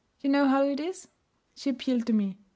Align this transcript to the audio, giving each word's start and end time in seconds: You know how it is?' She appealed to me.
You 0.21 0.31
know 0.31 0.47
how 0.47 0.63
it 0.63 0.79
is?' 0.79 1.09
She 1.55 1.69
appealed 1.69 2.07
to 2.07 2.13
me. 2.13 2.39